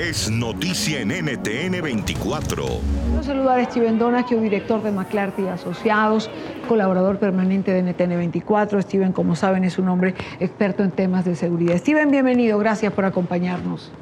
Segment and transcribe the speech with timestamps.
[0.00, 2.64] es noticia en NTN 24.
[2.64, 6.30] Quiero saludar a Steven Donahue, director de McClarty Asociados,
[6.66, 8.80] colaborador permanente de NTN 24.
[8.80, 11.76] Steven, como saben, es un hombre experto en temas de seguridad.
[11.76, 13.92] Steven, bienvenido, gracias por acompañarnos.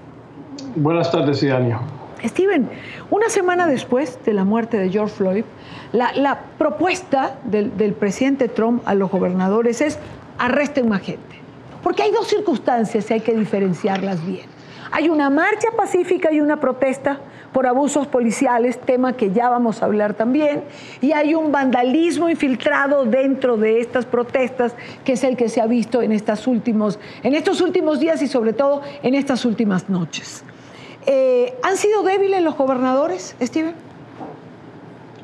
[0.76, 1.80] Buenas tardes, Idanio.
[2.24, 2.70] Steven,
[3.10, 5.44] una semana después de la muerte de George Floyd,
[5.90, 9.98] la, propuesta del, del presidente Trump a los gobernadores es
[10.38, 11.40] arresten más gente.
[11.82, 14.57] Porque hay dos circunstancias y hay que diferenciarlas bien.
[14.90, 17.20] Hay una marcha pacífica y una protesta
[17.52, 20.64] por abusos policiales, tema que ya vamos a hablar también,
[21.00, 25.66] y hay un vandalismo infiltrado dentro de estas protestas, que es el que se ha
[25.66, 30.44] visto en, estas en estos últimos días y sobre todo en estas últimas noches.
[31.06, 33.87] Eh, ¿Han sido débiles los gobernadores, Steven?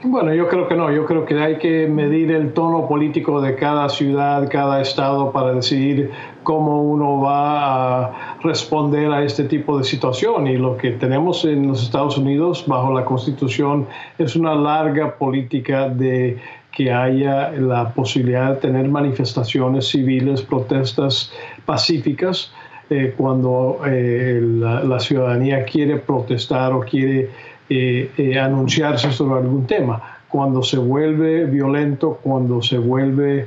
[0.06, 0.92] Bueno, yo creo que no.
[0.92, 5.54] Yo creo que hay que medir el tono político de cada ciudad, cada estado para
[5.54, 6.10] decidir
[6.42, 10.46] cómo uno va a responder a este tipo de situación.
[10.46, 13.86] Y lo que tenemos en los Estados Unidos bajo la Constitución
[14.18, 16.38] es una larga política de
[16.70, 21.32] que haya la posibilidad de tener manifestaciones civiles, protestas
[21.64, 22.52] pacíficas,
[22.90, 27.30] eh, cuando eh, la, ciudadanía quiere protestar o quiere
[27.68, 30.02] eh, anunciarse sobre algún tema.
[30.28, 33.46] Cuando se vuelve violento, cuando se vuelve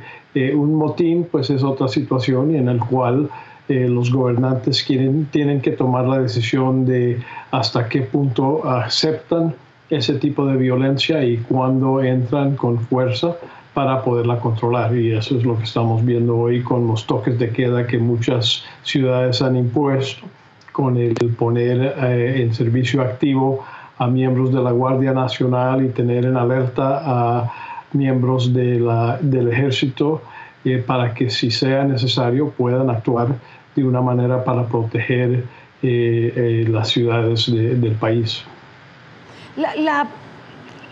[0.54, 3.28] un motín, pues es otra situación en el cual
[3.68, 7.20] los gobernantes tienen que tomar la decisión de
[7.52, 9.56] hasta qué punto aceptan
[9.90, 13.36] ese tipo de violencia y cuándo entran con fuerza
[13.74, 14.96] para poderla controlar.
[14.96, 18.66] Y eso es lo que estamos viendo hoy con los toques de queda que muchas
[18.84, 20.26] ciudades han impuesto,
[20.72, 23.64] con el poner eh, en servicio activo
[23.98, 27.52] a miembros de la Guardia Nacional y tener en alerta a
[27.94, 30.22] miembros de la, del ejército
[30.66, 33.30] eh, para que si sea necesario puedan actuar
[33.76, 35.44] de una manera para proteger
[35.82, 38.44] eh, las ciudades del país.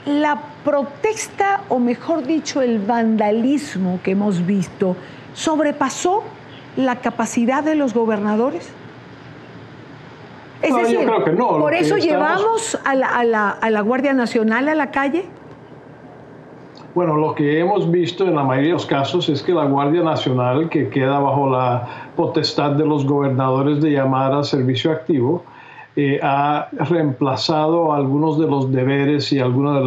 [0.06, 4.96] La protesta, o mejor dicho, el vandalismo que hemos visto,
[5.34, 6.24] sobrepasó
[6.76, 8.70] la capacidad de los gobernadores?
[10.62, 11.60] Es decir, yo creo que no.
[11.60, 15.26] ¿Por eso llevamos a la, Guardia Nacional a la calle?
[16.94, 20.02] Bueno, lo que hemos visto en la mayoría de los casos es que la Guardia
[20.02, 25.44] Nacional, que queda bajo la potestad de los gobernadores de llamar a servicio activo,
[25.96, 29.78] eh, ha reemplazado algunos de los deberes y algunos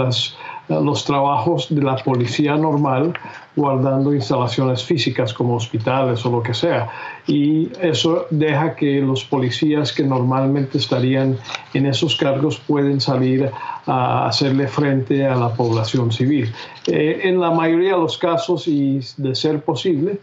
[0.69, 3.15] de los trabajos de la policía normal
[3.59, 6.89] guardando instalaciones físicas como hospitales o lo que sea.
[7.27, 11.37] Y eso deja que los policías que normalmente estarían
[11.75, 13.51] en esos cargos pueden salir
[13.87, 16.53] a hacerle frente a la población civil.
[16.87, 20.21] Eh, en la mayoría de los casos, y de ser posible,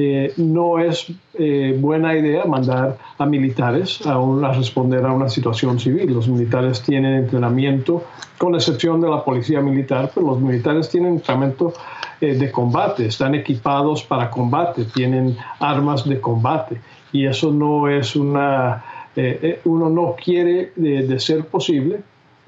[0.00, 5.80] eh, no es eh, buena idea mandar a militares a, a, responder a una situación
[5.80, 6.14] civil.
[6.14, 8.04] Los militares tienen entrenamiento,
[8.38, 11.72] con excepción de la policía militar, pero los militares tienen entrenamiento
[12.20, 16.80] eh, de combate, están equipados para combate, tienen armas de combate
[17.12, 18.84] y eso no es una...
[19.64, 22.02] uno no quiere, de ser posible,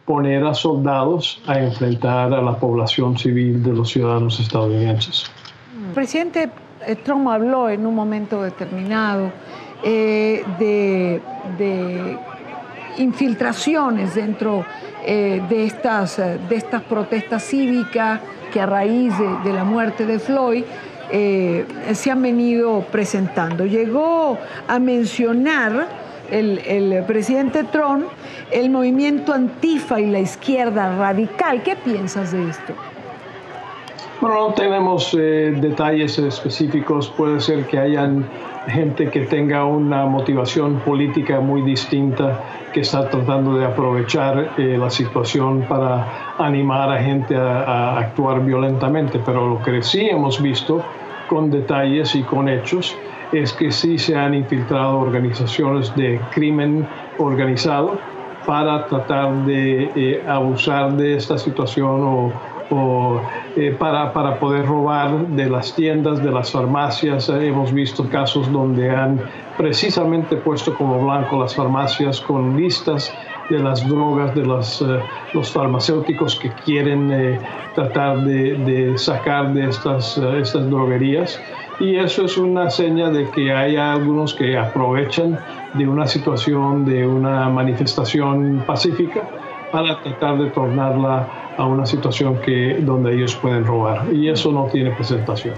[0.04, 5.24] poner a soldados a enfrentar a la población civil de los ciudadanos estadounidenses.
[5.94, 6.48] Presidente,
[7.04, 9.32] Trump habló en un momento determinado
[9.82, 11.20] eh, de,
[12.98, 14.64] infiltraciones dentro
[15.04, 18.20] eh, de, estas, de estas protestas cívicas
[18.52, 19.14] que a raíz
[19.44, 20.64] de, la muerte de Floyd
[21.10, 23.64] se han venido presentando.
[23.66, 24.38] Llegó
[24.68, 25.88] a mencionar
[26.30, 28.06] el, el, presidente Trump
[28.50, 31.62] el movimiento antifa y la izquierda radical.
[31.62, 32.74] ¿Qué piensas de esto?
[34.20, 37.08] Bueno, no tenemos eh, detalles específicos.
[37.08, 38.28] Puede ser que hayan
[38.66, 42.38] gente que tenga una motivación política muy distinta,
[42.74, 49.18] que está tratando de aprovechar eh, la situación para animar a gente a, actuar violentamente.
[49.24, 50.84] Pero lo que sí hemos visto
[51.30, 52.94] con detalles y con hechos
[53.32, 57.98] es que sí se han infiltrado organizaciones de crimen organizado
[58.44, 62.32] para tratar de eh, abusar de esta situación o
[62.70, 63.20] o
[63.56, 67.28] eh, para, para, poder robar de las tiendas, de las farmacias.
[67.28, 69.20] hemos visto casos donde han
[69.56, 73.12] precisamente puesto como blanco las farmacias con listas
[73.48, 75.00] de las drogas de las, eh,
[75.34, 77.38] los farmacéuticos que quieren eh,
[77.74, 81.40] tratar de, de, sacar de estas, estas droguerías.
[81.80, 85.38] Y eso es una seña de que hay algunos que aprovechan
[85.74, 89.22] de una situación, de una manifestación pacífica
[89.70, 94.12] para tratar de tornarla a una situación que, donde ellos pueden robar.
[94.12, 95.54] Y eso no tiene presentación.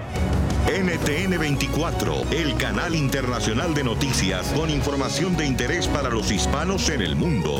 [0.67, 7.01] NTN 24, el canal internacional de noticias con información de interés para los hispanos en
[7.01, 7.53] el mundo.